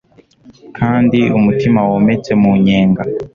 [0.77, 3.03] Kandi umutima wometse mu nyenga